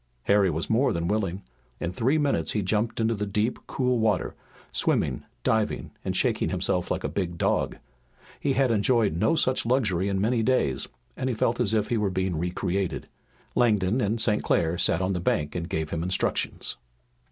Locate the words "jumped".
2.63-2.99